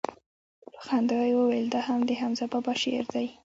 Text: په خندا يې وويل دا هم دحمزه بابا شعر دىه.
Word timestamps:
په 0.73 0.79
خندا 0.87 1.19
يې 1.27 1.33
وويل 1.37 1.67
دا 1.73 1.79
هم 1.87 1.99
دحمزه 2.09 2.45
بابا 2.51 2.73
شعر 2.81 3.05
دىه. 3.13 3.29